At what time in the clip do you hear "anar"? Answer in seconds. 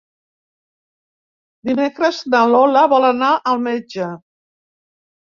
3.13-3.31